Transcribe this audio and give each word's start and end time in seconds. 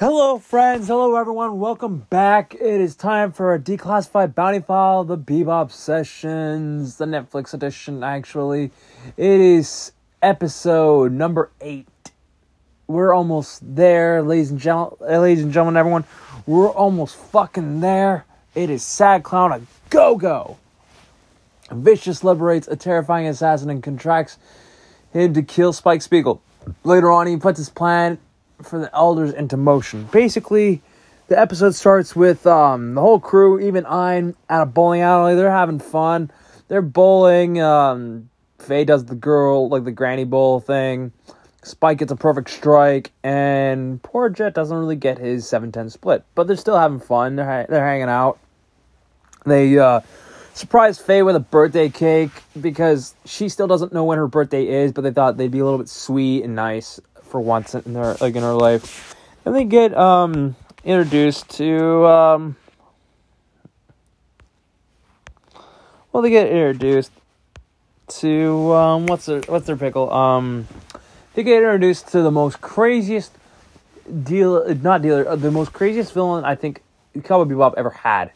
Hello, 0.00 0.38
friends. 0.38 0.86
Hello, 0.86 1.16
everyone. 1.16 1.58
Welcome 1.58 2.06
back. 2.08 2.54
It 2.54 2.80
is 2.80 2.94
time 2.94 3.32
for 3.32 3.52
a 3.52 3.58
declassified 3.58 4.32
bounty 4.32 4.60
file, 4.60 5.02
the 5.02 5.18
Bebop 5.18 5.72
Sessions, 5.72 6.98
the 6.98 7.04
Netflix 7.04 7.52
edition, 7.52 8.04
actually. 8.04 8.70
It 9.16 9.40
is 9.40 9.90
episode 10.22 11.10
number 11.10 11.50
eight. 11.60 12.12
We're 12.86 13.12
almost 13.12 13.74
there, 13.74 14.22
ladies 14.22 14.52
and, 14.52 14.60
gentlemen, 14.60 14.98
eh, 15.08 15.18
ladies 15.18 15.42
and 15.42 15.52
gentlemen, 15.52 15.76
everyone. 15.76 16.04
We're 16.46 16.70
almost 16.70 17.16
fucking 17.16 17.80
there. 17.80 18.24
It 18.54 18.70
is 18.70 18.84
Sad 18.84 19.24
Clown 19.24 19.50
a 19.50 19.60
go 19.90 20.14
go. 20.14 20.58
Vicious 21.72 22.22
liberates 22.22 22.68
a 22.68 22.76
terrifying 22.76 23.26
assassin 23.26 23.68
and 23.68 23.82
contracts 23.82 24.38
him 25.12 25.34
to 25.34 25.42
kill 25.42 25.72
Spike 25.72 26.02
Spiegel. 26.02 26.40
Later 26.84 27.10
on, 27.10 27.26
he 27.26 27.36
puts 27.36 27.58
his 27.58 27.68
plan 27.68 28.18
for 28.62 28.78
the 28.78 28.94
elders 28.94 29.32
into 29.32 29.56
motion. 29.56 30.08
Basically, 30.12 30.82
the 31.28 31.38
episode 31.38 31.74
starts 31.74 32.16
with 32.16 32.46
um, 32.46 32.94
the 32.94 33.00
whole 33.00 33.20
crew, 33.20 33.60
even 33.60 33.86
Ein, 33.86 34.34
at 34.48 34.62
a 34.62 34.66
bowling 34.66 35.02
alley. 35.02 35.34
They're 35.34 35.50
having 35.50 35.78
fun. 35.78 36.30
They're 36.68 36.82
bowling. 36.82 37.60
Um, 37.60 38.30
Faye 38.58 38.84
does 38.84 39.04
the 39.04 39.14
girl, 39.14 39.68
like 39.68 39.84
the 39.84 39.92
granny 39.92 40.24
bowl 40.24 40.60
thing. 40.60 41.12
Spike 41.62 41.98
gets 41.98 42.12
a 42.12 42.16
perfect 42.16 42.50
strike, 42.50 43.12
and 43.22 44.02
poor 44.02 44.30
Jet 44.30 44.54
doesn't 44.54 44.76
really 44.76 44.96
get 44.96 45.18
his 45.18 45.44
7-10 45.44 45.90
split. 45.92 46.24
But 46.34 46.46
they're 46.46 46.56
still 46.56 46.78
having 46.78 47.00
fun. 47.00 47.36
They're, 47.36 47.44
ha- 47.44 47.66
they're 47.68 47.86
hanging 47.86 48.08
out. 48.08 48.38
They 49.44 49.78
uh, 49.78 50.00
surprise 50.54 50.98
Faye 50.98 51.22
with 51.22 51.36
a 51.36 51.40
birthday 51.40 51.88
cake 51.88 52.30
because 52.58 53.14
she 53.24 53.48
still 53.48 53.66
doesn't 53.66 53.92
know 53.92 54.04
when 54.04 54.18
her 54.18 54.28
birthday 54.28 54.66
is, 54.66 54.92
but 54.92 55.02
they 55.02 55.10
thought 55.10 55.36
they'd 55.36 55.50
be 55.50 55.58
a 55.58 55.64
little 55.64 55.78
bit 55.78 55.88
sweet 55.88 56.44
and 56.44 56.54
nice 56.54 57.00
for 57.28 57.40
once 57.40 57.74
in 57.74 57.92
their 57.92 58.16
like 58.20 58.34
in 58.34 58.42
her 58.42 58.54
life. 58.54 59.14
And 59.44 59.54
they 59.54 59.64
get 59.64 59.96
um 59.96 60.56
introduced 60.84 61.48
to 61.50 62.06
um 62.06 62.56
well 66.12 66.22
they 66.22 66.30
get 66.30 66.48
introduced 66.48 67.12
to 68.08 68.72
um 68.74 69.06
what's 69.06 69.26
their 69.26 69.40
what's 69.42 69.66
their 69.66 69.76
pickle? 69.76 70.10
Um 70.12 70.66
they 71.34 71.42
get 71.42 71.62
introduced 71.62 72.08
to 72.08 72.22
the 72.22 72.30
most 72.30 72.60
craziest 72.60 73.32
deal 74.24 74.74
not 74.74 75.02
dealer 75.02 75.28
uh, 75.28 75.36
the 75.36 75.50
most 75.50 75.72
craziest 75.72 76.12
villain 76.12 76.44
I 76.44 76.54
think 76.54 76.82
Cowboy 77.24 77.52
Bebop 77.52 77.74
ever 77.76 77.90
had. 77.90 78.32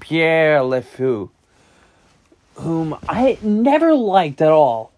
Pierre 0.00 0.60
LeFou, 0.60 1.30
whom 2.54 2.98
I 3.08 3.38
never 3.42 3.94
liked 3.94 4.40
at 4.42 4.50
all 4.50 4.93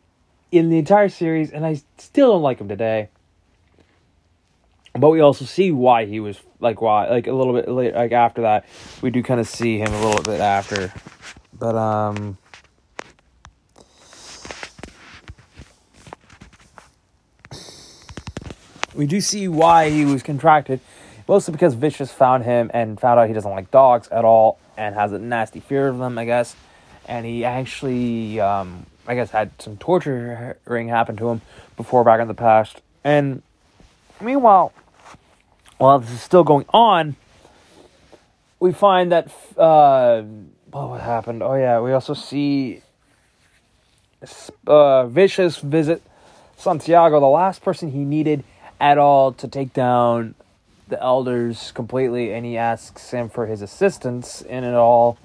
in 0.50 0.70
the 0.70 0.78
entire 0.78 1.08
series, 1.08 1.50
and 1.50 1.66
I 1.66 1.80
still 1.98 2.32
don't 2.32 2.42
like 2.42 2.60
him 2.60 2.68
today. 2.68 3.08
But 4.94 5.10
we 5.10 5.20
also 5.20 5.44
see 5.44 5.70
why 5.70 6.06
he 6.06 6.20
was 6.20 6.40
like 6.58 6.80
why 6.80 7.08
like 7.10 7.26
a 7.26 7.32
little 7.32 7.52
bit 7.52 7.68
later 7.68 7.94
like 7.96 8.12
after 8.12 8.40
that 8.42 8.64
we 9.02 9.10
do 9.10 9.22
kind 9.22 9.38
of 9.38 9.46
see 9.46 9.78
him 9.78 9.92
a 9.92 10.06
little 10.06 10.22
bit 10.22 10.40
after, 10.40 10.92
but 11.58 11.74
um. 11.76 12.38
We 18.94 19.06
do 19.06 19.20
see 19.20 19.46
why 19.46 19.90
he 19.90 20.06
was 20.06 20.22
contracted, 20.22 20.80
mostly 21.28 21.52
because 21.52 21.74
Vicious 21.74 22.10
found 22.10 22.44
him 22.44 22.70
and 22.72 22.98
found 22.98 23.20
out 23.20 23.28
he 23.28 23.34
doesn't 23.34 23.50
like 23.50 23.70
dogs 23.70 24.08
at 24.08 24.24
all 24.24 24.58
and 24.78 24.94
has 24.94 25.12
a 25.12 25.18
nasty 25.18 25.60
fear 25.60 25.88
of 25.88 25.98
them, 25.98 26.16
I 26.16 26.24
guess. 26.24 26.56
And 27.04 27.26
he 27.26 27.44
actually 27.44 28.40
um, 28.40 28.86
I 29.06 29.14
guess, 29.14 29.30
had 29.30 29.50
some 29.60 29.76
torturing 29.76 30.88
happen 30.88 31.16
to 31.16 31.28
him 31.30 31.40
before 31.76 32.04
back 32.04 32.20
in 32.20 32.28
the 32.28 32.34
past. 32.34 32.80
And 33.04 33.42
meanwhile, 34.20 34.72
while 35.78 35.98
this 35.98 36.10
is 36.10 36.22
still 36.22 36.44
going 36.44 36.66
on, 36.72 37.16
we 38.58 38.72
find 38.72 39.12
that 39.12 39.30
uh, 39.56 40.22
what 40.70 41.00
happened? 41.00 41.42
Oh 41.42 41.54
yeah, 41.54 41.80
we 41.80 41.92
also 41.92 42.14
see 42.14 42.82
uh, 44.66 45.06
Vicious 45.06 45.58
visit 45.58 46.02
Santiago, 46.56 47.20
the 47.20 47.26
last 47.26 47.62
person 47.62 47.90
he 47.90 48.04
needed 48.04 48.42
at 48.80 48.98
all 48.98 49.32
to 49.32 49.46
take 49.46 49.72
down 49.72 50.34
the 50.88 51.00
elders 51.02 51.72
completely, 51.72 52.32
and 52.32 52.46
he 52.46 52.56
asks 52.56 53.10
him 53.10 53.28
for 53.28 53.46
his 53.46 53.60
assistance 53.62 54.42
in 54.42 54.64
it 54.64 54.74
all. 54.74 55.18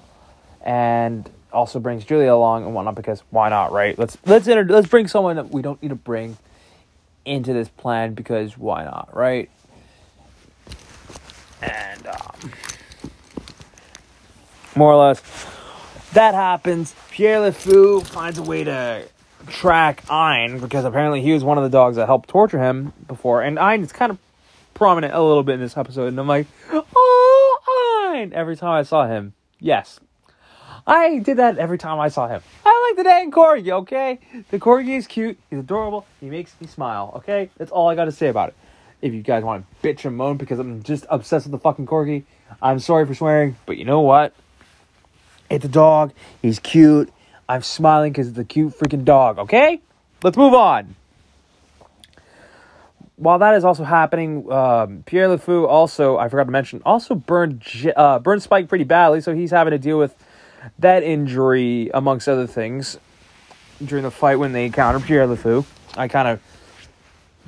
And 0.60 1.28
also 1.52 1.78
brings 1.78 2.04
Julia 2.04 2.34
along 2.34 2.64
and 2.64 2.74
whatnot 2.74 2.94
because 2.94 3.22
why 3.30 3.48
not, 3.48 3.72
right? 3.72 3.98
Let's 3.98 4.16
let's 4.26 4.46
let's 4.46 4.88
bring 4.88 5.08
someone 5.08 5.36
that 5.36 5.50
we 5.50 5.62
don't 5.62 5.80
need 5.82 5.90
to 5.90 5.94
bring 5.94 6.36
into 7.24 7.52
this 7.52 7.68
plan 7.68 8.14
because 8.14 8.58
why 8.58 8.84
not, 8.84 9.14
right? 9.14 9.50
And 11.62 12.06
um, 12.06 12.52
more 14.74 14.92
or 14.92 15.08
less, 15.08 15.20
that 16.12 16.34
happens. 16.34 16.94
Pierre 17.10 17.38
LeFou 17.38 18.04
finds 18.06 18.38
a 18.38 18.42
way 18.42 18.64
to 18.64 19.04
track 19.46 20.02
Ein 20.10 20.58
because 20.58 20.84
apparently 20.84 21.22
he 21.22 21.32
was 21.32 21.44
one 21.44 21.58
of 21.58 21.64
the 21.64 21.70
dogs 21.70 21.96
that 21.96 22.06
helped 22.06 22.28
torture 22.28 22.58
him 22.58 22.92
before, 23.06 23.42
and 23.42 23.58
Ein 23.58 23.82
is 23.82 23.92
kind 23.92 24.10
of 24.10 24.18
prominent 24.74 25.14
a 25.14 25.22
little 25.22 25.42
bit 25.42 25.54
in 25.54 25.60
this 25.60 25.76
episode, 25.76 26.08
and 26.08 26.18
I'm 26.18 26.26
like, 26.26 26.46
oh, 26.72 28.10
Ein! 28.12 28.32
Every 28.32 28.56
time 28.56 28.72
I 28.72 28.82
saw 28.82 29.06
him, 29.06 29.34
yes, 29.60 30.00
I 30.86 31.18
did 31.18 31.36
that 31.36 31.58
every 31.58 31.78
time 31.78 32.00
I 32.00 32.08
saw 32.08 32.26
him. 32.28 32.42
I 32.66 32.88
like 32.88 32.96
the 32.96 33.04
dang 33.04 33.30
corgi, 33.30 33.70
okay? 33.70 34.18
The 34.50 34.58
corgi 34.58 34.96
is 34.96 35.06
cute. 35.06 35.38
He's 35.48 35.60
adorable. 35.60 36.06
He 36.20 36.28
makes 36.28 36.54
me 36.60 36.66
smile, 36.66 37.12
okay? 37.16 37.50
That's 37.56 37.70
all 37.70 37.88
I 37.88 37.94
got 37.94 38.06
to 38.06 38.12
say 38.12 38.28
about 38.28 38.50
it. 38.50 38.54
If 39.00 39.12
you 39.12 39.22
guys 39.22 39.44
want 39.44 39.64
to 39.64 39.88
bitch 39.88 40.04
and 40.04 40.16
moan 40.16 40.36
because 40.36 40.58
I'm 40.58 40.82
just 40.82 41.06
obsessed 41.08 41.46
with 41.46 41.52
the 41.52 41.58
fucking 41.58 41.86
corgi, 41.86 42.24
I'm 42.60 42.78
sorry 42.78 43.06
for 43.06 43.14
swearing, 43.14 43.56
but 43.66 43.76
you 43.76 43.84
know 43.84 44.00
what? 44.00 44.34
It's 45.50 45.64
a 45.64 45.68
dog. 45.68 46.12
He's 46.40 46.58
cute. 46.58 47.12
I'm 47.48 47.62
smiling 47.62 48.12
because 48.12 48.28
it's 48.28 48.38
a 48.38 48.44
cute 48.44 48.78
freaking 48.78 49.04
dog, 49.04 49.38
okay? 49.38 49.80
Let's 50.22 50.36
move 50.36 50.54
on. 50.54 50.96
While 53.16 53.38
that 53.40 53.54
is 53.54 53.64
also 53.64 53.84
happening, 53.84 54.50
um, 54.50 55.02
Pierre 55.04 55.28
LeFou 55.28 55.68
also, 55.68 56.16
I 56.16 56.28
forgot 56.28 56.44
to 56.44 56.50
mention, 56.50 56.82
also 56.84 57.14
burned, 57.14 57.62
uh, 57.94 58.18
burned 58.18 58.42
Spike 58.42 58.68
pretty 58.68 58.84
badly, 58.84 59.20
so 59.20 59.34
he's 59.34 59.50
having 59.50 59.72
to 59.72 59.78
deal 59.78 59.98
with 59.98 60.16
that 60.78 61.02
injury, 61.02 61.90
amongst 61.92 62.28
other 62.28 62.46
things, 62.46 62.98
during 63.84 64.04
the 64.04 64.10
fight 64.10 64.36
when 64.36 64.52
they 64.52 64.66
encountered 64.66 65.02
Pierre 65.02 65.26
LeFou. 65.26 65.64
I 65.96 66.08
kind 66.08 66.28
of 66.28 66.40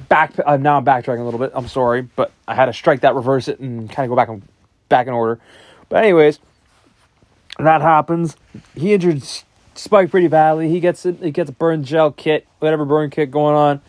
back 0.08 0.32
uh, 0.44 0.56
now 0.56 0.78
I'm 0.78 0.84
backtracking 0.84 1.20
a 1.20 1.24
little 1.24 1.40
bit. 1.40 1.52
I'm 1.54 1.68
sorry, 1.68 2.02
but 2.02 2.32
I 2.46 2.54
had 2.54 2.66
to 2.66 2.72
strike 2.72 3.00
that, 3.00 3.14
reverse 3.14 3.48
it, 3.48 3.60
and 3.60 3.90
kind 3.90 4.04
of 4.04 4.10
go 4.10 4.16
back 4.16 4.28
and 4.28 4.42
back 4.88 5.06
in 5.06 5.12
order. 5.12 5.40
But 5.88 6.02
anyways, 6.02 6.38
that 7.58 7.82
happens. 7.82 8.36
He 8.74 8.92
injured 8.92 9.22
Spike 9.74 10.10
pretty 10.10 10.28
badly. 10.28 10.68
He 10.68 10.80
gets 10.80 11.06
it. 11.06 11.16
He 11.20 11.30
gets 11.30 11.50
a 11.50 11.52
burn 11.52 11.84
gel 11.84 12.12
kit, 12.12 12.46
whatever 12.58 12.84
burn 12.84 13.10
kit 13.10 13.30
going 13.30 13.54
on, 13.54 13.80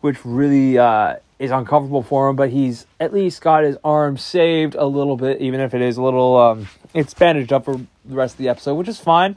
which 0.00 0.24
really 0.24 0.78
uh, 0.78 1.16
is 1.38 1.50
uncomfortable 1.50 2.02
for 2.02 2.28
him. 2.28 2.36
But 2.36 2.50
he's 2.50 2.86
at 3.00 3.12
least 3.12 3.40
got 3.40 3.64
his 3.64 3.76
arm 3.84 4.16
saved 4.16 4.74
a 4.74 4.86
little 4.86 5.16
bit, 5.16 5.40
even 5.40 5.60
if 5.60 5.74
it 5.74 5.82
is 5.82 5.96
a 5.96 6.02
little. 6.02 6.36
Um, 6.36 6.68
it's 6.94 7.14
bandaged 7.14 7.52
up 7.52 7.64
for 7.64 7.80
the 8.08 8.14
rest 8.14 8.34
of 8.34 8.38
the 8.38 8.48
episode, 8.48 8.74
which 8.74 8.88
is 8.88 8.98
fine. 8.98 9.36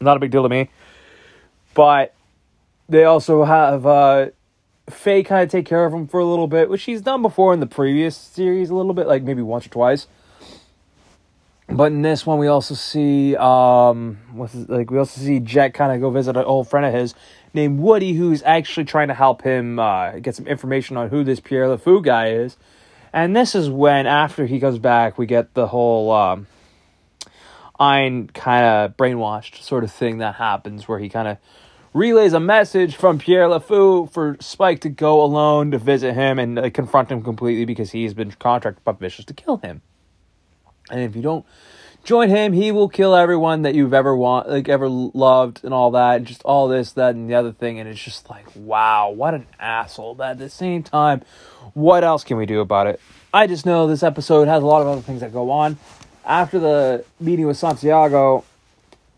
Not 0.00 0.16
a 0.16 0.20
big 0.20 0.30
deal 0.30 0.42
to 0.42 0.48
me. 0.48 0.68
But 1.74 2.14
they 2.88 3.04
also 3.04 3.44
have 3.44 3.86
uh, 3.86 4.26
Faye 4.88 5.22
kind 5.22 5.42
of 5.42 5.50
take 5.50 5.66
care 5.66 5.84
of 5.84 5.92
him 5.92 6.06
for 6.06 6.20
a 6.20 6.24
little 6.24 6.48
bit, 6.48 6.68
which 6.68 6.80
she's 6.80 7.00
done 7.00 7.22
before 7.22 7.54
in 7.54 7.60
the 7.60 7.66
previous 7.66 8.16
series 8.16 8.70
a 8.70 8.74
little 8.74 8.94
bit, 8.94 9.06
like 9.06 9.22
maybe 9.22 9.42
once 9.42 9.66
or 9.66 9.70
twice. 9.70 10.06
But 11.68 11.92
in 11.92 12.02
this 12.02 12.26
one, 12.26 12.38
we 12.38 12.48
also 12.48 12.74
see, 12.74 13.36
um, 13.36 14.18
what's 14.32 14.54
it, 14.56 14.68
like 14.68 14.90
we 14.90 14.98
also 14.98 15.20
see 15.20 15.38
Jack 15.38 15.72
kind 15.72 15.92
of 15.92 16.00
go 16.00 16.10
visit 16.10 16.36
an 16.36 16.44
old 16.44 16.68
friend 16.68 16.84
of 16.84 16.92
his 16.92 17.14
named 17.54 17.78
Woody, 17.78 18.14
who's 18.14 18.42
actually 18.42 18.86
trying 18.86 19.06
to 19.08 19.14
help 19.14 19.42
him 19.42 19.78
uh, 19.78 20.18
get 20.18 20.34
some 20.34 20.48
information 20.48 20.96
on 20.96 21.10
who 21.10 21.22
this 21.22 21.38
Pierre 21.38 21.66
LeFou 21.66 22.02
guy 22.02 22.30
is. 22.30 22.56
And 23.12 23.36
this 23.36 23.54
is 23.54 23.70
when, 23.70 24.06
after 24.06 24.46
he 24.46 24.58
goes 24.58 24.78
back, 24.78 25.16
we 25.16 25.26
get 25.26 25.54
the 25.54 25.68
whole 25.68 26.10
um, 26.10 26.48
Ein 27.80 28.28
kind 28.28 28.64
of 28.64 28.96
brainwashed 28.96 29.62
sort 29.62 29.84
of 29.84 29.90
thing 29.90 30.18
that 30.18 30.34
happens 30.34 30.86
where 30.86 30.98
he 30.98 31.08
kind 31.08 31.26
of 31.26 31.38
relays 31.94 32.32
a 32.32 32.40
message 32.40 32.94
from 32.94 33.18
Pierre 33.18 33.48
LeFou 33.48 34.10
for 34.12 34.36
Spike 34.38 34.80
to 34.82 34.88
go 34.88 35.22
alone 35.22 35.70
to 35.70 35.78
visit 35.78 36.14
him 36.14 36.38
and 36.38 36.58
uh, 36.58 36.70
confront 36.70 37.10
him 37.10 37.22
completely 37.22 37.64
because 37.64 37.90
he's 37.90 38.14
been 38.14 38.30
contracted 38.32 38.84
by 38.84 38.92
Vicious 38.92 39.24
to 39.24 39.34
kill 39.34 39.56
him. 39.56 39.82
And 40.90 41.00
if 41.00 41.16
you 41.16 41.22
don't 41.22 41.46
join 42.04 42.28
him, 42.28 42.52
he 42.52 42.70
will 42.70 42.88
kill 42.88 43.14
everyone 43.14 43.62
that 43.62 43.74
you've 43.74 43.94
ever 43.94 44.14
want, 44.14 44.48
like 44.48 44.68
ever 44.68 44.88
loved, 44.88 45.64
and 45.64 45.74
all 45.74 45.90
that, 45.92 46.16
and 46.16 46.26
just 46.26 46.42
all 46.42 46.68
this, 46.68 46.92
that, 46.92 47.14
and 47.14 47.28
the 47.28 47.34
other 47.34 47.52
thing. 47.52 47.78
And 47.78 47.88
it's 47.88 48.02
just 48.02 48.30
like, 48.30 48.46
wow, 48.54 49.10
what 49.10 49.34
an 49.34 49.46
asshole! 49.58 50.14
But 50.14 50.30
at 50.32 50.38
the 50.38 50.50
same 50.50 50.82
time, 50.82 51.22
what 51.74 52.04
else 52.04 52.24
can 52.24 52.36
we 52.36 52.46
do 52.46 52.60
about 52.60 52.86
it? 52.86 53.00
I 53.32 53.46
just 53.46 53.64
know 53.64 53.86
this 53.86 54.02
episode 54.02 54.48
has 54.48 54.62
a 54.62 54.66
lot 54.66 54.82
of 54.82 54.88
other 54.88 55.02
things 55.02 55.20
that 55.20 55.32
go 55.32 55.50
on 55.50 55.78
after 56.24 56.58
the 56.58 57.04
meeting 57.18 57.46
with 57.46 57.56
Santiago, 57.56 58.44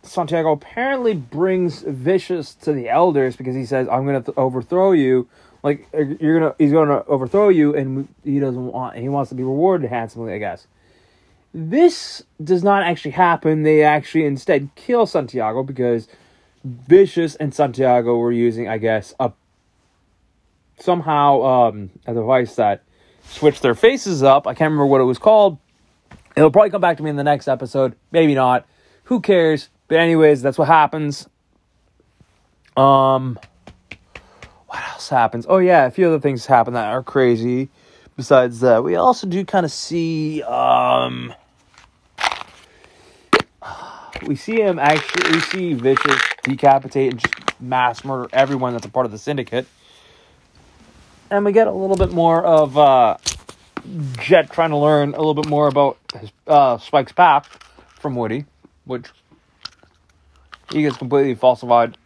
Santiago 0.03 0.53
apparently 0.53 1.15
brings 1.15 1.83
Vicious 1.83 2.55
to 2.57 2.73
the 2.73 2.89
elders 2.89 3.37
because 3.37 3.55
he 3.55 3.65
says, 3.67 3.89
I'm 3.89 4.05
going 4.05 4.23
to 4.23 4.27
th- 4.33 4.39
overthrow 4.39 4.93
you 4.93 5.29
Like 5.63 5.87
uh, 5.95 6.01
you're 6.21 6.41
gonna, 6.41 6.55
he's 6.59 6.73
gonna 6.73 7.05
overthrow 7.07 7.49
you, 7.49 7.75
and 7.75 8.09
he 8.25 8.41
doesn't 8.41 8.67
want. 8.73 8.97
He 8.97 9.09
wants 9.09 9.29
to 9.29 9.35
be 9.37 9.45
rewarded 9.45 9.91
handsomely, 9.91 10.33
I 10.35 10.39
guess. 10.39 10.67
This 11.55 12.25
does 12.43 12.65
not 12.65 12.83
actually 12.83 13.13
happen. 13.13 13.63
They 13.63 13.85
actually 13.85 14.25
instead 14.25 14.71
kill 14.75 15.07
Santiago 15.07 15.63
because 15.63 16.09
Vicious 16.65 17.37
and 17.37 17.55
Santiago 17.55 18.17
were 18.17 18.33
using, 18.33 18.69
I 18.69 18.79
guess, 18.79 19.15
a 19.21 19.33
somehow 20.81 21.43
um, 21.43 21.91
a 22.07 22.15
device 22.15 22.57
that 22.57 22.83
switched 23.25 23.63
their 23.63 23.75
faces 23.77 24.23
up. 24.23 24.49
I 24.49 24.55
can't 24.55 24.71
remember 24.71 24.87
what 24.87 25.01
it 25.01 25.05
was 25.05 25.19
called. 25.19 25.59
It'll 26.37 26.51
probably 26.51 26.71
come 26.71 26.81
back 26.81 26.97
to 26.97 27.03
me 27.03 27.11
in 27.11 27.17
the 27.17 27.25
next 27.25 27.49
episode. 27.49 27.95
Maybe 28.11 28.35
not. 28.35 28.67
Who 29.05 29.21
cares? 29.21 29.69
But 29.89 29.99
anyways, 29.99 30.43
that's 30.43 30.57
what 30.57 30.69
happens. 30.69 31.29
Um, 32.77 33.39
what 34.67 34.83
else 34.89 35.09
happens? 35.09 35.45
Oh 35.49 35.59
yeah, 35.59 35.85
a 35.85 35.91
few 35.91 36.07
other 36.07 36.21
things 36.21 36.47
happen 36.47 36.75
that 36.75 36.87
are 36.87 37.03
crazy. 37.03 37.69
Besides 38.17 38.61
that, 38.61 38.85
we 38.85 38.95
also 38.97 39.27
do 39.27 39.45
kind 39.45 39.67
of 39.67 39.73
see 39.73 40.43
um 40.43 41.35
we 44.27 44.37
see 44.37 44.61
him 44.61 44.79
actually 44.79 45.33
we 45.33 45.41
see 45.41 45.73
Vicious 45.75 46.23
decapitate 46.43 47.13
and 47.13 47.21
just 47.21 47.61
mass 47.61 48.05
murder 48.05 48.29
everyone 48.33 48.73
that's 48.73 48.87
a 48.87 48.91
part 48.91 49.07
of 49.07 49.13
the 49.13 49.19
syndicate. 49.19 49.67
And 51.31 51.45
we 51.45 51.53
get 51.53 51.67
a 51.67 51.73
little 51.73 51.97
bit 51.97 52.13
more 52.13 52.45
of 52.45 52.77
uh, 52.77 53.17
Jet 54.19 54.51
trying 54.51 54.71
to 54.71 54.77
learn 54.77 55.15
a 55.15 55.19
little 55.19 55.35
bit 55.35 55.49
more 55.49 55.69
about 55.69 55.99
his, 56.19 56.31
uh, 56.47 56.79
Spike's 56.79 57.13
path 57.13 57.47
from 57.99 58.15
Woody, 58.15 58.45
which 58.85 59.07
he 60.71 60.83
gets 60.83 60.97
completely 60.97 61.35
falsified 61.35 61.97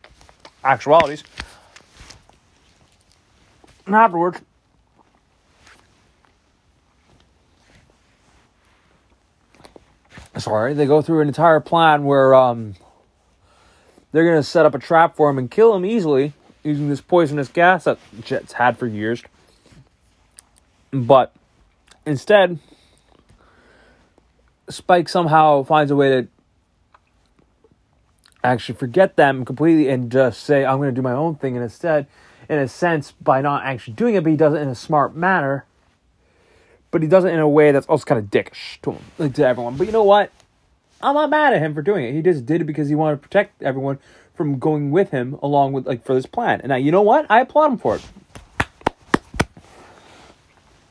actualities. 0.64 1.22
And 3.84 3.94
afterwards, 3.94 4.40
sorry, 10.38 10.74
they 10.74 10.86
go 10.86 11.02
through 11.02 11.20
an 11.20 11.28
entire 11.28 11.60
plan 11.60 12.04
where 12.04 12.34
um, 12.34 12.74
they're 14.12 14.24
going 14.24 14.36
to 14.36 14.42
set 14.42 14.66
up 14.66 14.74
a 14.74 14.78
trap 14.78 15.16
for 15.16 15.30
him 15.30 15.38
and 15.38 15.50
kill 15.50 15.74
him 15.74 15.84
easily 15.84 16.32
using 16.62 16.88
this 16.88 17.00
poisonous 17.00 17.48
gas 17.48 17.84
that 17.84 17.98
Jet's 18.22 18.54
had 18.54 18.78
for 18.78 18.86
years. 18.86 19.22
But 20.90 21.32
instead, 22.06 22.58
Spike 24.68 25.08
somehow 25.08 25.62
finds 25.62 25.90
a 25.90 25.96
way 25.96 26.08
to 26.08 26.28
actually 28.42 28.76
forget 28.76 29.16
them 29.16 29.44
completely 29.44 29.88
and 29.88 30.10
just 30.10 30.44
say, 30.44 30.64
I'm 30.64 30.78
going 30.78 30.88
to 30.88 30.94
do 30.94 31.02
my 31.02 31.12
own 31.12 31.34
thing. 31.34 31.56
And 31.56 31.64
instead, 31.64 32.06
in 32.48 32.58
a 32.58 32.68
sense, 32.68 33.12
by 33.12 33.42
not 33.42 33.64
actually 33.64 33.94
doing 33.94 34.14
it, 34.14 34.22
but 34.24 34.30
he 34.30 34.36
does 34.36 34.54
it 34.54 34.62
in 34.62 34.68
a 34.68 34.74
smart 34.74 35.14
manner 35.14 35.66
but 36.96 37.02
he 37.02 37.08
does 37.08 37.24
it 37.24 37.32
in 37.34 37.40
a 37.40 37.48
way 37.48 37.72
that's 37.72 37.86
also 37.88 38.06
kind 38.06 38.18
of 38.18 38.30
dickish 38.30 38.80
to 38.80 38.92
him, 38.92 39.04
like 39.18 39.34
to 39.34 39.46
everyone. 39.46 39.76
But 39.76 39.86
you 39.86 39.92
know 39.92 40.02
what? 40.02 40.32
I'm 41.02 41.14
not 41.14 41.28
mad 41.28 41.52
at 41.52 41.60
him 41.60 41.74
for 41.74 41.82
doing 41.82 42.06
it. 42.06 42.14
He 42.14 42.22
just 42.22 42.46
did 42.46 42.62
it 42.62 42.64
because 42.64 42.88
he 42.88 42.94
wanted 42.94 43.16
to 43.16 43.22
protect 43.22 43.62
everyone 43.62 43.98
from 44.34 44.58
going 44.58 44.90
with 44.90 45.10
him 45.10 45.34
along 45.42 45.74
with 45.74 45.86
like 45.86 46.06
for 46.06 46.14
this 46.14 46.24
plan. 46.24 46.62
And 46.62 46.70
now 46.70 46.76
you 46.76 46.90
know 46.90 47.02
what? 47.02 47.26
I 47.28 47.40
applaud 47.40 47.72
him 47.72 47.78
for 47.78 47.96
it. 47.96 48.02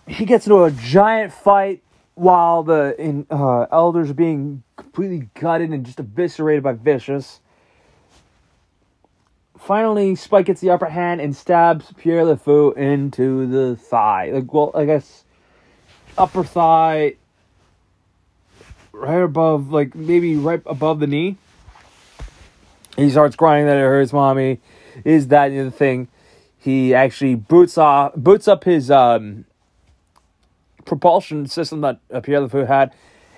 He 0.07 0.25
gets 0.25 0.45
into 0.45 0.63
a 0.63 0.71
giant 0.71 1.33
fight 1.33 1.81
while 2.13 2.63
the 2.63 2.95
in, 2.99 3.27
uh, 3.29 3.65
elders 3.71 4.09
are 4.09 4.15
being 4.15 4.63
completely 4.77 5.29
gutted 5.33 5.71
and 5.71 5.85
just 5.85 5.99
eviscerated 5.99 6.63
by 6.63 6.73
Vicious. 6.73 7.41
Finally, 9.57 10.15
Spike 10.15 10.45
gets 10.45 10.61
the 10.61 10.69
upper 10.69 10.85
hand 10.87 11.21
and 11.21 11.35
stabs 11.35 11.91
Pierre 11.97 12.23
LeFou 12.23 12.77
into 12.77 13.47
the 13.47 13.75
thigh. 13.75 14.29
Like, 14.31 14.53
well, 14.53 14.71
I 14.75 14.85
guess 14.85 15.23
upper 16.17 16.43
thigh, 16.43 17.15
right 18.91 19.23
above, 19.23 19.71
like 19.71 19.95
maybe 19.95 20.35
right 20.35 20.61
above 20.65 20.99
the 20.99 21.07
knee. 21.07 21.37
He 22.95 23.09
starts 23.09 23.35
crying 23.35 23.65
that 23.65 23.75
it 23.75 23.81
hurts, 23.81 24.13
mommy. 24.13 24.61
Is 25.03 25.27
that 25.27 25.49
the 25.49 25.71
thing? 25.71 26.07
He 26.57 26.93
actually 26.93 27.35
boots 27.35 27.77
off, 27.77 28.13
boots 28.15 28.47
up 28.47 28.63
his 28.63 28.89
um, 28.89 29.45
propulsion 30.85 31.47
system 31.47 31.81
that 31.81 31.99
uh, 32.13 32.21
Pierre 32.21 32.41
LeFou 32.41 32.67
had, 32.67 32.93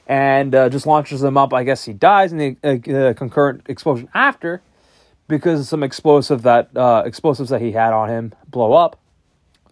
and 0.08 0.54
uh, 0.54 0.70
just 0.70 0.86
launches 0.86 1.22
them 1.22 1.38
up. 1.38 1.54
I 1.54 1.64
guess 1.64 1.86
he 1.86 1.94
dies 1.94 2.32
in 2.32 2.38
the 2.38 2.58
uh, 2.64 3.14
concurrent 3.14 3.64
explosion 3.68 4.10
after, 4.14 4.62
because 5.28 5.68
some 5.68 5.84
explosive 5.84 6.44
that 6.44 6.70
uh, 6.76 7.04
explosives 7.06 7.50
that 7.50 7.62
he 7.62 7.72
had 7.72 7.94
on 7.94 8.10
him 8.10 8.34
blow 8.48 8.74
up. 8.74 9.00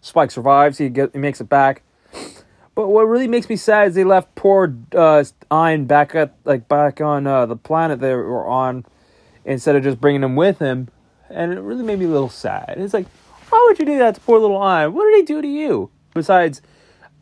Spike 0.01 0.31
survives. 0.31 0.77
He 0.77 0.89
get 0.89 1.12
he 1.13 1.19
makes 1.19 1.42
it 1.42 1.50
back. 1.50 1.81
But 2.75 2.89
what 2.89 3.04
really 3.04 3.27
makes 3.27 3.48
me 3.48 3.56
sad 3.56 3.88
is 3.88 3.95
they 3.95 4.04
left 4.04 4.36
poor 4.36 4.75
uh, 4.94 5.24
back 5.50 6.13
at 6.13 6.33
like 6.44 6.68
back 6.68 7.00
on 7.00 7.25
uh, 7.25 7.45
the 7.45 7.56
planet 7.56 8.01
they 8.01 8.13
were 8.13 8.45
on 8.45 8.86
instead 9.45 9.77
of 9.77 9.83
just 9.83 10.01
bringing 10.01 10.24
him 10.24 10.36
with 10.36 10.60
him, 10.60 10.89
and 11.30 11.54
it 11.54 11.62
really 11.62 11.83
made 11.83 12.00
me 12.00 12.06
a 12.06 12.10
little 12.10 12.30
sad. 12.30 12.75
It's 12.77 12.94
like, 12.94 13.07
why 13.50 13.63
would 13.68 13.80
you 13.80 13.86
do 13.86 13.98
that 14.00 14.16
to 14.16 14.22
poor 14.22 14.39
little 14.39 14.62
Ein? 14.62 14.94
What 14.94 15.06
did 15.06 15.16
he 15.16 15.24
do 15.24 15.42
to 15.42 15.48
you? 15.48 15.89
Besides, 16.13 16.62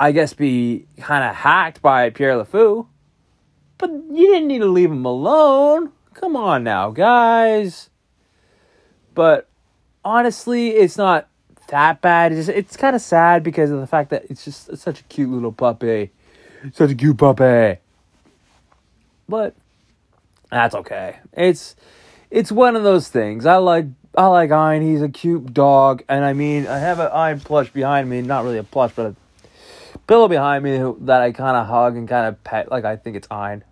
I 0.04 0.12
guess 0.12 0.34
be 0.34 0.86
kind 1.00 1.24
of 1.24 1.34
hacked 1.34 1.82
by 1.82 2.10
Pierre 2.10 2.34
LeFou. 2.34 2.88
But 3.78 3.90
you 3.90 4.34
didn't 4.34 4.50
need 4.50 4.60
to 4.60 4.66
leave 4.66 4.92
him 4.92 5.06
alone. 5.06 5.94
Come 6.14 6.36
on 6.36 6.66
now, 6.66 6.92
guys. 6.92 7.90
But 9.14 9.48
honestly, 10.04 10.72
it's 10.72 10.98
not 10.98 11.30
that 11.70 12.02
bad. 12.02 12.34
It's, 12.34 12.50
it's 12.50 12.76
kind 12.76 12.98
of 12.98 13.02
sad 13.02 13.44
because 13.44 13.72
of 13.72 13.80
the 13.80 13.88
fact 13.88 14.10
that 14.10 14.26
it's 14.30 14.44
just 14.44 14.68
it's 14.68 14.82
such 14.82 15.00
a 15.00 15.04
cute 15.04 15.30
little 15.30 15.54
puppy. 15.54 16.12
Such 16.74 16.92
a 16.92 16.96
cute 16.96 17.18
puppy. 17.18 17.80
But 19.30 19.56
that's 20.52 20.76
okay. 20.76 21.20
It's 21.32 21.78
it's 22.30 22.52
one 22.52 22.76
of 22.76 22.84
those 22.84 23.08
things. 23.08 23.46
I 23.46 23.56
like 23.56 23.86
I 24.18 24.26
like 24.26 24.52
Ein. 24.52 24.82
He's 24.82 25.02
a 25.02 25.08
cute 25.08 25.54
dog, 25.54 26.04
and 26.10 26.26
I 26.26 26.34
mean 26.34 26.68
I 26.68 26.80
have 26.80 27.00
an 27.00 27.10
Ein 27.14 27.40
plush 27.40 27.70
behind 27.70 28.10
me. 28.10 28.22
Not 28.22 28.44
really 28.44 28.58
a 28.58 28.64
plush, 28.64 28.92
but 28.98 29.06
a 29.06 29.16
pillow 30.08 30.28
behind 30.28 30.64
me 30.64 30.78
that 31.02 31.22
I 31.22 31.32
kind 31.32 31.58
of 31.58 31.68
hug 31.68 31.96
and 31.96 32.08
kind 32.08 32.28
of 32.28 32.44
pet. 32.44 32.72
Like 32.72 32.86
I 32.86 32.96
think 32.96 33.16
it's 33.16 33.28
Ein 33.32 33.64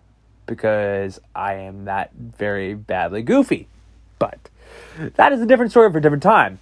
because 0.46 1.20
I 1.34 1.54
am 1.54 1.84
that 1.86 2.12
very 2.14 2.74
badly 2.74 3.22
goofy. 3.22 3.68
But 4.18 4.50
that 5.14 5.32
is 5.32 5.40
a 5.40 5.46
different 5.46 5.70
story 5.70 5.90
for 5.90 5.98
a 5.98 6.02
different 6.02 6.22
time. 6.22 6.58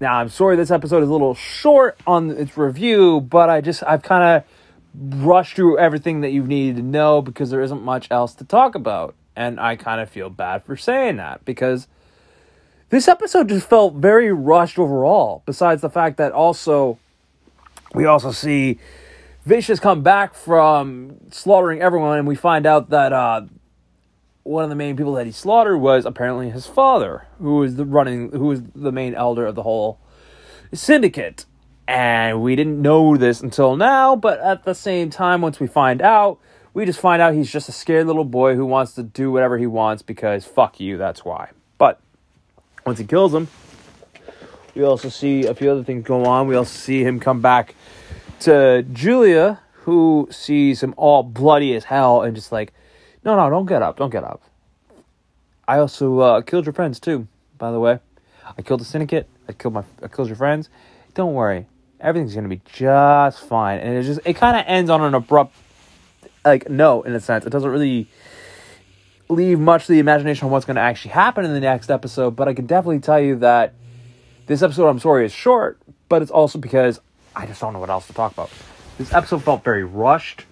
Now, 0.00 0.14
I'm 0.14 0.28
sorry 0.28 0.56
this 0.56 0.70
episode 0.70 1.02
is 1.02 1.08
a 1.08 1.12
little 1.12 1.34
short 1.34 1.98
on 2.06 2.30
its 2.30 2.56
review, 2.56 3.20
but 3.20 3.50
I 3.50 3.60
just, 3.60 3.82
I've 3.82 4.02
kind 4.02 4.44
of 4.94 5.24
rushed 5.24 5.56
through 5.56 5.78
everything 5.78 6.20
that 6.20 6.30
you've 6.30 6.46
needed 6.46 6.76
to 6.76 6.82
know 6.82 7.20
because 7.20 7.50
there 7.50 7.62
isn't 7.62 7.82
much 7.82 8.06
else 8.10 8.34
to 8.34 8.44
talk 8.44 8.74
about. 8.74 9.14
And 9.34 9.58
I 9.58 9.76
kind 9.76 10.00
of 10.00 10.08
feel 10.08 10.30
bad 10.30 10.64
for 10.64 10.76
saying 10.76 11.16
that 11.16 11.44
because 11.44 11.88
this 12.90 13.08
episode 13.08 13.48
just 13.48 13.68
felt 13.68 13.94
very 13.94 14.32
rushed 14.32 14.78
overall. 14.78 15.42
Besides 15.46 15.82
the 15.82 15.90
fact 15.90 16.16
that 16.16 16.32
also, 16.32 16.98
we 17.94 18.04
also 18.04 18.32
see 18.32 18.78
Vicious 19.48 19.80
come 19.80 20.02
back 20.02 20.34
from 20.34 21.16
slaughtering 21.30 21.80
everyone, 21.80 22.18
and 22.18 22.28
we 22.28 22.34
find 22.34 22.66
out 22.66 22.90
that 22.90 23.14
uh, 23.14 23.46
one 24.42 24.62
of 24.62 24.68
the 24.68 24.76
main 24.76 24.94
people 24.94 25.14
that 25.14 25.24
he 25.24 25.32
slaughtered 25.32 25.80
was 25.80 26.04
apparently 26.04 26.50
his 26.50 26.66
father, 26.66 27.26
who 27.38 27.56
was 27.56 27.76
the 27.76 27.86
running, 27.86 28.30
who 28.30 28.44
was 28.44 28.60
the 28.74 28.92
main 28.92 29.14
elder 29.14 29.46
of 29.46 29.54
the 29.54 29.62
whole 29.62 30.00
syndicate. 30.74 31.46
And 31.86 32.42
we 32.42 32.56
didn't 32.56 32.82
know 32.82 33.16
this 33.16 33.40
until 33.40 33.74
now, 33.74 34.14
but 34.14 34.38
at 34.40 34.64
the 34.64 34.74
same 34.74 35.08
time, 35.08 35.40
once 35.40 35.58
we 35.58 35.66
find 35.66 36.02
out, 36.02 36.38
we 36.74 36.84
just 36.84 37.00
find 37.00 37.22
out 37.22 37.32
he's 37.32 37.50
just 37.50 37.70
a 37.70 37.72
scared 37.72 38.06
little 38.06 38.26
boy 38.26 38.54
who 38.54 38.66
wants 38.66 38.92
to 38.96 39.02
do 39.02 39.32
whatever 39.32 39.56
he 39.56 39.66
wants 39.66 40.02
because 40.02 40.44
fuck 40.44 40.78
you, 40.78 40.98
that's 40.98 41.24
why. 41.24 41.52
But 41.78 41.98
once 42.84 42.98
he 42.98 43.06
kills 43.06 43.32
him, 43.32 43.48
we 44.74 44.82
also 44.82 45.08
see 45.08 45.46
a 45.46 45.54
few 45.54 45.70
other 45.70 45.84
things 45.84 46.04
go 46.04 46.26
on. 46.26 46.48
We 46.48 46.54
also 46.54 46.76
see 46.76 47.02
him 47.02 47.18
come 47.18 47.40
back 47.40 47.74
to 48.40 48.84
Julia, 48.92 49.60
who 49.72 50.28
sees 50.30 50.82
him 50.82 50.94
all 50.96 51.22
bloody 51.22 51.74
as 51.74 51.84
hell 51.84 52.22
and 52.22 52.34
just 52.34 52.52
like, 52.52 52.72
no, 53.24 53.36
no, 53.36 53.50
don't 53.50 53.66
get 53.66 53.82
up. 53.82 53.96
Don't 53.96 54.10
get 54.10 54.24
up. 54.24 54.42
I 55.66 55.78
also 55.78 56.18
uh, 56.20 56.40
killed 56.42 56.66
your 56.66 56.72
friends 56.72 56.98
too, 56.98 57.28
by 57.58 57.70
the 57.70 57.80
way. 57.80 58.00
I 58.56 58.62
killed 58.62 58.80
the 58.80 58.84
syndicate. 58.84 59.28
I 59.48 59.52
killed 59.52 59.74
my. 59.74 59.84
I 60.02 60.08
killed 60.08 60.28
your 60.28 60.36
friends. 60.36 60.70
Don't 61.14 61.34
worry, 61.34 61.66
everything's 62.00 62.34
gonna 62.34 62.48
be 62.48 62.62
just 62.64 63.40
fine. 63.40 63.80
And 63.80 63.96
it 63.96 64.02
just 64.04 64.20
it 64.24 64.34
kind 64.34 64.56
of 64.56 64.64
ends 64.66 64.90
on 64.90 65.02
an 65.02 65.14
abrupt, 65.14 65.54
like 66.44 66.70
no, 66.70 67.02
in 67.02 67.14
a 67.14 67.20
sense. 67.20 67.44
It 67.44 67.50
doesn't 67.50 67.70
really 67.70 68.08
leave 69.28 69.58
much 69.60 69.86
to 69.86 69.92
the 69.92 69.98
imagination 69.98 70.46
on 70.46 70.50
what's 70.50 70.64
to 70.64 70.78
actually 70.78 71.10
happen 71.10 71.44
in 71.44 71.52
the 71.52 71.60
next 71.60 71.90
episode. 71.90 72.36
But 72.36 72.48
I 72.48 72.54
can 72.54 72.66
definitely 72.66 73.00
tell 73.00 73.20
you 73.20 73.36
that 73.36 73.74
this 74.46 74.62
episode, 74.62 74.88
I'm 74.88 74.98
sorry, 74.98 75.26
is 75.26 75.32
short. 75.32 75.78
But 76.08 76.22
it's 76.22 76.30
also 76.30 76.58
because 76.58 77.00
I 77.38 77.46
just 77.46 77.60
don't 77.60 77.72
know 77.72 77.78
what 77.78 77.88
else 77.90 78.06
to 78.08 78.12
talk 78.12 78.32
about. 78.32 78.50
This 78.98 79.14
episode 79.14 79.44
felt 79.44 79.64
very 79.64 79.84
rushed 79.84 80.44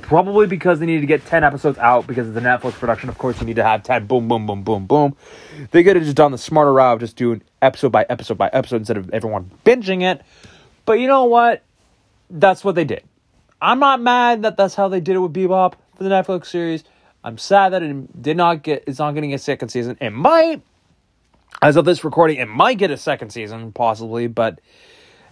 Probably 0.00 0.46
because 0.46 0.80
they 0.80 0.86
needed 0.86 1.02
to 1.02 1.06
get 1.06 1.26
10 1.26 1.44
episodes 1.44 1.76
out 1.78 2.06
because 2.06 2.26
of 2.26 2.34
the 2.34 2.40
Netflix 2.40 2.72
production. 2.72 3.10
Of 3.10 3.18
course, 3.18 3.38
you 3.40 3.46
need 3.46 3.56
to 3.56 3.64
have 3.64 3.82
10 3.82 4.06
boom, 4.06 4.28
boom, 4.28 4.46
boom, 4.46 4.62
boom, 4.62 4.86
boom. 4.86 5.16
They 5.72 5.84
could 5.84 5.96
have 5.96 6.04
just 6.04 6.16
done 6.16 6.32
the 6.32 6.38
smarter 6.38 6.72
route 6.72 6.94
of 6.94 7.00
just 7.00 7.16
doing 7.16 7.42
episode 7.60 7.92
by 7.92 8.06
episode 8.08 8.38
by 8.38 8.48
episode 8.52 8.76
instead 8.76 8.96
of 8.96 9.10
everyone 9.10 9.50
binging 9.64 10.02
it. 10.02 10.22
But 10.86 10.94
you 10.94 11.06
know 11.06 11.24
what? 11.24 11.62
That's 12.30 12.64
what 12.64 12.74
they 12.76 12.84
did. 12.84 13.02
I'm 13.60 13.78
not 13.78 14.00
mad 14.00 14.42
that 14.42 14.56
that's 14.56 14.74
how 14.74 14.88
they 14.88 15.00
did 15.00 15.16
it 15.16 15.18
with 15.18 15.34
Bebop 15.34 15.74
for 15.96 16.02
the 16.02 16.10
Netflix 16.10 16.46
series. 16.46 16.84
I'm 17.22 17.36
sad 17.36 17.74
that 17.74 17.82
it 17.82 18.22
did 18.22 18.38
not 18.38 18.62
get, 18.62 18.84
it's 18.86 18.98
not 18.98 19.12
getting 19.12 19.34
a 19.34 19.38
second 19.38 19.68
season. 19.68 19.98
It 20.00 20.10
might, 20.10 20.62
as 21.60 21.76
of 21.76 21.84
this 21.84 22.04
recording, 22.04 22.38
it 22.38 22.48
might 22.48 22.78
get 22.78 22.90
a 22.90 22.96
second 22.96 23.30
season, 23.30 23.70
possibly, 23.72 24.28
but 24.28 24.60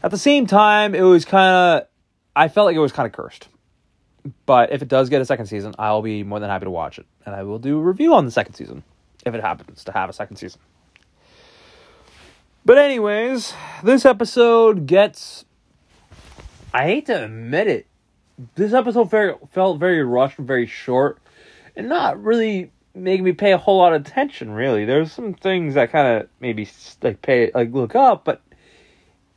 at 0.02 0.11
the 0.11 0.18
same 0.18 0.47
time, 0.47 0.94
it 0.94 1.02
was 1.02 1.25
kind 1.25 1.50
of, 1.50 1.88
I 2.35 2.49
felt 2.49 2.66
like 2.66 2.76
it 2.76 2.80
was 2.80 2.92
kind 2.92 3.06
of 3.06 3.12
cursed. 3.12 3.49
But 4.47 4.73
if 4.73 4.82
it 4.82 4.88
does 4.88 5.09
get 5.09 5.21
a 5.21 5.25
second 5.25 5.47
season, 5.47 5.75
I'll 5.78 6.02
be 6.02 6.23
more 6.23 6.40
than 6.40 6.50
happy 6.50 6.64
to 6.64 6.71
watch 6.71 6.99
it. 6.99 7.06
And 7.26 7.35
I 7.35 7.42
will 7.42 7.59
do 7.59 7.78
a 7.78 7.82
review 7.82 8.14
on 8.14 8.25
the 8.25 8.30
second 8.30 8.54
season 8.54 8.82
if 9.25 9.35
it 9.35 9.40
happens 9.40 9.85
to 9.85 9.92
have 9.92 10.11
a 10.11 10.12
second 10.12 10.37
season. 10.37 10.61
But, 12.64 12.78
anyways, 12.78 13.54
this 13.82 14.04
episode 14.04 14.87
gets. 14.87 15.44
I 16.73 16.85
hate 16.85 17.06
to 17.06 17.25
admit 17.25 17.66
it. 17.66 17.87
This 18.54 18.73
episode 18.73 19.11
very, 19.11 19.35
felt 19.50 19.78
very 19.78 20.02
rushed 20.02 20.38
and 20.38 20.47
very 20.47 20.66
short 20.66 21.18
and 21.76 21.88
not 21.88 22.23
really 22.23 22.71
making 22.94 23.25
me 23.25 23.32
pay 23.32 23.52
a 23.52 23.59
whole 23.59 23.78
lot 23.78 23.92
of 23.92 24.02
attention. 24.02 24.52
Really, 24.52 24.85
there's 24.85 25.12
some 25.12 25.35
things 25.35 25.75
that 25.75 25.90
kind 25.90 26.23
of 26.23 26.28
maybe 26.40 26.68
like 27.02 27.23
pay 27.23 27.50
like 27.54 27.73
look 27.73 27.94
up, 27.94 28.25
but 28.25 28.42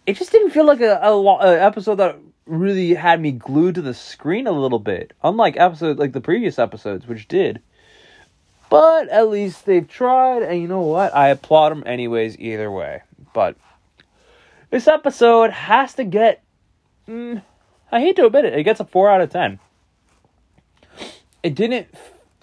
it 0.05 0.17
just 0.17 0.31
didn't 0.31 0.51
feel 0.51 0.65
like 0.65 0.81
a, 0.81 0.99
a, 1.01 1.21
a, 1.21 1.59
episode 1.59 1.95
that 1.95 2.17
really 2.45 2.93
had 2.93 3.19
me 3.19 3.31
glued 3.31 3.75
to 3.75 3.81
the 3.81 3.93
screen 3.93 4.47
a 4.47 4.51
little 4.51 4.79
bit. 4.79 5.13
Unlike 5.23 5.57
episode 5.57 5.97
like 5.97 6.13
the 6.13 6.21
previous 6.21 6.59
episodes, 6.59 7.07
which 7.07 7.27
did. 7.27 7.61
But 8.69 9.09
at 9.09 9.29
least 9.29 9.65
they've 9.65 9.87
tried, 9.87 10.43
and 10.43 10.61
you 10.61 10.67
know 10.67 10.81
what? 10.81 11.15
I 11.15 11.29
applaud 11.29 11.69
them 11.69 11.83
anyways. 11.85 12.39
Either 12.39 12.71
way, 12.71 13.01
but 13.33 13.55
this 14.69 14.87
episode 14.87 15.51
has 15.51 15.93
to 15.95 16.03
get. 16.03 16.43
Mm, 17.07 17.41
I 17.91 17.99
hate 17.99 18.15
to 18.17 18.25
admit 18.25 18.45
it, 18.45 18.53
it 18.53 18.63
gets 18.63 18.79
a 18.79 18.85
four 18.85 19.09
out 19.09 19.21
of 19.21 19.29
ten. 19.29 19.59
It 21.43 21.53
didn't 21.53 21.87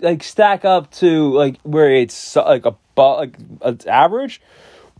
like 0.00 0.22
stack 0.22 0.64
up 0.64 0.90
to 0.92 1.32
like 1.32 1.60
where 1.62 1.92
it's 1.92 2.36
like 2.36 2.66
above 2.66 3.18
like 3.18 3.36
it's 3.64 3.86
average, 3.86 4.40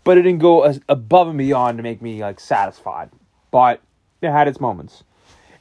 but 0.05 0.19
it 0.19 0.23
didn't 0.23 0.41
go 0.41 0.63
as 0.63 0.81
above 0.89 1.29
and 1.29 1.39
beyond 1.39 1.79
to 1.79 1.83
make 1.83 2.03
me 2.03 2.21
like 2.21 2.41
satisfied. 2.41 3.11
But 3.51 3.81
it 4.21 4.31
had 4.31 4.49
its 4.49 4.61
moments. 4.61 5.05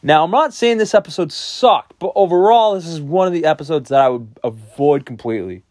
Now 0.04 0.24
I'm 0.24 0.32
not 0.32 0.54
saying 0.54 0.78
this 0.78 0.94
episode 0.94 1.32
sucked, 1.32 2.00
but 2.00 2.12
overall 2.16 2.76
this 2.76 2.88
is 2.88 3.00
one 3.00 3.28
of 3.28 3.34
the 3.34 3.46
episodes 3.46 3.90
that 3.90 4.02
I 4.02 4.10
would 4.10 4.40
avoid 4.44 5.06
completely. 5.06 5.64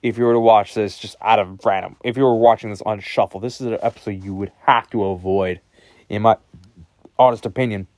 If 0.00 0.16
you 0.16 0.24
were 0.24 0.32
to 0.32 0.40
watch 0.40 0.74
this 0.74 0.96
just 0.96 1.16
out 1.20 1.40
of 1.40 1.64
random, 1.64 1.96
if 2.04 2.16
you 2.16 2.22
were 2.22 2.36
watching 2.36 2.70
this 2.70 2.80
on 2.82 3.00
shuffle, 3.00 3.40
this 3.40 3.60
is 3.60 3.66
an 3.66 3.78
episode 3.82 4.22
you 4.22 4.32
would 4.32 4.52
have 4.60 4.88
to 4.90 5.04
avoid, 5.04 5.60
in 6.08 6.22
my 6.22 6.36
honest 7.18 7.44
opinion. 7.44 7.88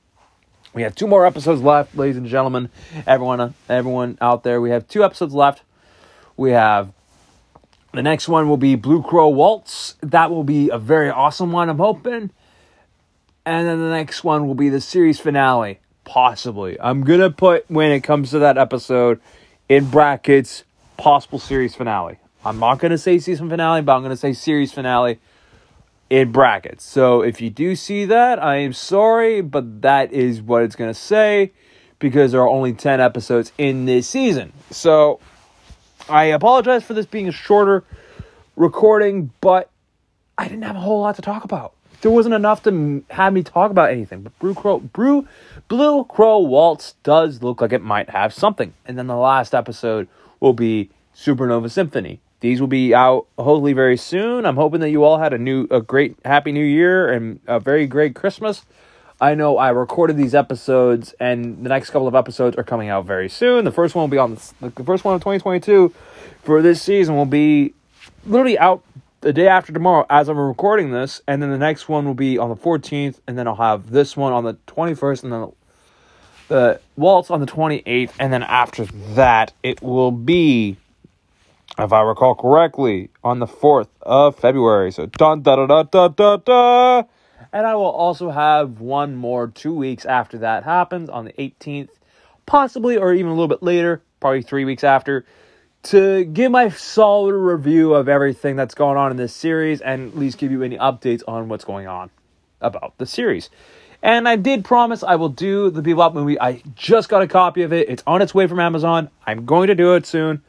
We 0.73 0.81
have 0.81 0.95
two 0.95 1.05
more 1.05 1.25
episodes 1.25 1.61
left, 1.61 1.95
ladies 1.95 2.17
and 2.17 2.25
gentlemen. 2.25 2.69
Everyone, 3.05 3.53
everyone 3.69 4.17
out 4.19 4.43
there, 4.43 4.59
we 4.59 4.71
have 4.71 4.87
two 4.87 5.03
episodes 5.03 5.33
left. 5.33 5.61
We 6.37 6.51
have 6.51 6.91
the 7.93 8.01
next 8.01 8.27
one 8.27 8.47
will 8.47 8.57
be 8.57 8.75
Blue 8.75 9.01
Crow 9.01 9.29
Waltz. 9.29 9.95
That 10.01 10.31
will 10.31 10.43
be 10.43 10.69
a 10.69 10.77
very 10.77 11.09
awesome 11.09 11.51
one, 11.51 11.69
I'm 11.69 11.77
hoping. 11.77 12.31
And 13.45 13.67
then 13.67 13.79
the 13.79 13.89
next 13.89 14.23
one 14.23 14.47
will 14.47 14.55
be 14.55 14.69
the 14.69 14.81
series 14.81 15.19
finale, 15.19 15.79
possibly. 16.05 16.79
I'm 16.79 17.03
gonna 17.03 17.31
put 17.31 17.69
when 17.69 17.91
it 17.91 18.01
comes 18.01 18.31
to 18.31 18.39
that 18.39 18.57
episode 18.57 19.19
in 19.67 19.89
brackets 19.89 20.63
possible 20.97 21.39
series 21.39 21.75
finale. 21.75 22.17
I'm 22.45 22.59
not 22.59 22.79
gonna 22.79 22.97
say 22.97 23.19
season 23.19 23.49
finale, 23.49 23.81
but 23.81 23.95
I'm 23.95 24.03
gonna 24.03 24.15
say 24.15 24.33
series 24.33 24.71
finale 24.71 25.19
in 26.11 26.29
brackets. 26.33 26.83
So 26.83 27.21
if 27.21 27.39
you 27.39 27.49
do 27.49 27.73
see 27.73 28.03
that, 28.05 28.37
I 28.37 28.57
am 28.57 28.73
sorry, 28.73 29.39
but 29.39 29.81
that 29.81 30.11
is 30.11 30.41
what 30.41 30.61
it's 30.61 30.75
going 30.75 30.89
to 30.89 30.99
say 30.99 31.53
because 31.99 32.33
there 32.33 32.41
are 32.41 32.49
only 32.49 32.73
10 32.73 32.99
episodes 32.99 33.53
in 33.57 33.85
this 33.85 34.09
season. 34.09 34.51
So 34.71 35.21
I 36.11 36.25
apologize 36.25 36.83
for 36.83 36.93
this 36.93 37.05
being 37.05 37.29
a 37.29 37.31
shorter 37.31 37.85
recording, 38.57 39.31
but 39.39 39.69
I 40.37 40.49
didn't 40.49 40.63
have 40.63 40.75
a 40.75 40.79
whole 40.79 40.99
lot 40.99 41.15
to 41.15 41.21
talk 41.21 41.45
about. 41.45 41.73
There 42.01 42.11
wasn't 42.11 42.35
enough 42.35 42.63
to 42.63 43.05
have 43.11 43.31
me 43.31 43.43
talk 43.43 43.71
about 43.71 43.91
anything. 43.91 44.23
But 44.23 44.37
Blue 44.37 44.53
Crow, 44.53 44.79
Brew, 44.79 45.25
Blue 45.69 46.03
Crow 46.03 46.39
Waltz 46.39 46.95
does 47.03 47.41
look 47.41 47.61
like 47.61 47.71
it 47.71 47.81
might 47.81 48.09
have 48.09 48.33
something. 48.33 48.73
And 48.85 48.97
then 48.97 49.07
the 49.07 49.15
last 49.15 49.55
episode 49.55 50.09
will 50.41 50.51
be 50.51 50.89
Supernova 51.15 51.71
Symphony. 51.71 52.19
These 52.41 52.59
will 52.59 52.67
be 52.67 52.93
out 52.93 53.27
hopefully 53.37 53.71
very 53.71 53.97
soon. 53.97 54.45
I'm 54.45 54.57
hoping 54.57 54.81
that 54.81 54.89
you 54.89 55.05
all 55.05 55.17
had 55.17 55.31
a 55.31 55.37
new, 55.37 55.67
a 55.71 55.79
great, 55.79 56.17
happy 56.25 56.51
new 56.51 56.65
year 56.65 57.09
and 57.09 57.39
a 57.47 57.59
very 57.59 57.87
great 57.87 58.15
Christmas. 58.15 58.65
I 59.21 59.35
know 59.35 59.59
I 59.59 59.69
recorded 59.69 60.17
these 60.17 60.33
episodes, 60.33 61.13
and 61.19 61.63
the 61.63 61.69
next 61.69 61.91
couple 61.91 62.07
of 62.07 62.15
episodes 62.15 62.57
are 62.57 62.63
coming 62.63 62.89
out 62.89 63.05
very 63.05 63.29
soon. 63.29 63.65
The 63.65 63.71
first 63.71 63.93
one 63.93 64.01
will 64.01 64.07
be 64.07 64.17
on 64.17 64.33
the, 64.33 64.83
first 64.83 65.05
one 65.05 65.13
of 65.13 65.21
2022 65.21 65.93
for 66.41 66.63
this 66.63 66.81
season 66.81 67.15
will 67.15 67.27
be 67.27 67.75
literally 68.25 68.57
out 68.57 68.83
the 69.21 69.31
day 69.31 69.47
after 69.47 69.71
tomorrow 69.71 70.07
as 70.09 70.27
I'm 70.27 70.39
recording 70.39 70.91
this, 70.91 71.21
and 71.27 71.39
then 71.39 71.51
the 71.51 71.59
next 71.59 71.87
one 71.87 72.07
will 72.07 72.15
be 72.15 72.39
on 72.39 72.49
the 72.49 72.55
14th, 72.55 73.19
and 73.27 73.37
then 73.37 73.47
I'll 73.47 73.55
have 73.55 73.91
this 73.91 74.17
one 74.17 74.33
on 74.33 74.43
the 74.43 74.55
21st, 74.65 75.23
and 75.23 75.31
then 75.31 75.51
the 76.47 76.79
waltz 76.97 77.29
on 77.29 77.39
the 77.41 77.45
28th, 77.45 78.13
and 78.19 78.33
then 78.33 78.41
after 78.41 78.85
that 79.13 79.53
it 79.61 79.83
will 79.83 80.11
be 80.11 80.77
if 81.77 81.93
I 81.93 82.01
recall 82.01 82.35
correctly, 82.35 83.09
on 83.23 83.39
the 83.39 83.47
4th 83.47 83.87
of 84.01 84.35
February. 84.35 84.91
So, 84.91 85.05
dun 85.05 85.41
da 85.41 85.55
da 85.55 85.65
da 85.65 85.83
da 85.83 86.07
da 86.09 86.37
da. 86.37 87.03
And 87.53 87.67
I 87.67 87.75
will 87.75 87.85
also 87.85 88.29
have 88.29 88.79
one 88.79 89.15
more 89.15 89.47
two 89.47 89.73
weeks 89.73 90.05
after 90.05 90.37
that 90.39 90.63
happens 90.63 91.09
on 91.09 91.25
the 91.25 91.33
18th, 91.33 91.89
possibly, 92.45 92.97
or 92.97 93.13
even 93.13 93.27
a 93.27 93.33
little 93.33 93.49
bit 93.49 93.61
later, 93.61 94.01
probably 94.19 94.41
three 94.41 94.63
weeks 94.63 94.83
after, 94.83 95.25
to 95.83 96.23
give 96.25 96.51
my 96.51 96.69
solid 96.69 97.33
review 97.33 97.93
of 97.93 98.07
everything 98.07 98.55
that's 98.55 98.75
going 98.75 98.97
on 98.97 99.11
in 99.11 99.17
this 99.17 99.33
series 99.33 99.81
and 99.81 100.09
at 100.09 100.17
least 100.17 100.37
give 100.37 100.51
you 100.51 100.63
any 100.63 100.77
updates 100.77 101.23
on 101.27 101.49
what's 101.49 101.65
going 101.65 101.87
on 101.87 102.09
about 102.61 102.97
the 102.97 103.05
series. 103.05 103.49
And 104.03 104.27
I 104.27 104.35
did 104.35 104.63
promise 104.63 105.03
I 105.03 105.15
will 105.15 105.29
do 105.29 105.69
the 105.69 105.81
Bebop 105.81 106.13
movie. 106.13 106.39
I 106.39 106.63
just 106.75 107.09
got 107.09 107.21
a 107.21 107.27
copy 107.27 107.63
of 107.63 107.73
it. 107.73 107.89
It's 107.89 108.03
on 108.07 108.21
its 108.21 108.33
way 108.33 108.47
from 108.47 108.59
Amazon. 108.59 109.09
I'm 109.27 109.45
going 109.45 109.67
to 109.67 109.75
do 109.75 109.93
it 109.95 110.05
soon. 110.05 110.41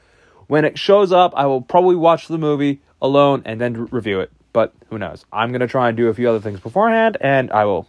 When 0.46 0.64
it 0.64 0.78
shows 0.78 1.12
up, 1.12 1.32
I 1.36 1.46
will 1.46 1.60
probably 1.60 1.96
watch 1.96 2.28
the 2.28 2.38
movie 2.38 2.80
alone 3.00 3.42
and 3.44 3.60
then 3.60 3.86
review 3.86 4.20
it. 4.20 4.30
But 4.52 4.72
who 4.88 4.98
knows? 4.98 5.24
I'm 5.32 5.50
going 5.50 5.60
to 5.60 5.66
try 5.66 5.88
and 5.88 5.96
do 5.96 6.08
a 6.08 6.14
few 6.14 6.28
other 6.28 6.40
things 6.40 6.60
beforehand, 6.60 7.16
and 7.20 7.50
I 7.50 7.64
will 7.64 7.88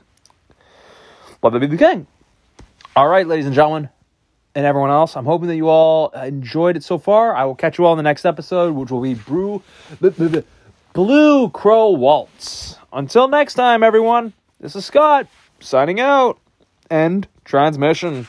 let 1.41 1.53
that 1.53 1.59
be 1.59 1.67
the 1.67 1.77
king. 1.77 2.07
All 2.95 3.07
right, 3.07 3.27
ladies 3.27 3.45
and 3.45 3.55
gentlemen, 3.55 3.89
and 4.55 4.65
everyone 4.65 4.91
else, 4.91 5.17
I'm 5.17 5.25
hoping 5.25 5.47
that 5.47 5.55
you 5.55 5.67
all 5.67 6.09
enjoyed 6.09 6.77
it 6.77 6.83
so 6.83 6.97
far. 6.97 7.35
I 7.35 7.43
will 7.45 7.55
catch 7.55 7.77
you 7.77 7.85
all 7.85 7.93
in 7.93 7.97
the 7.97 8.03
next 8.03 8.23
episode, 8.23 8.75
which 8.75 8.91
will 8.91 9.01
be 9.01 9.15
Brew, 9.15 9.63
Blue 10.93 11.49
Crow 11.49 11.89
Waltz. 11.89 12.77
Until 12.93 13.27
next 13.27 13.55
time, 13.55 13.83
everyone, 13.83 14.31
this 14.59 14.75
is 14.75 14.85
Scott 14.85 15.27
signing 15.59 15.99
out. 15.99 16.39
End 16.89 17.27
transmission. 17.43 18.27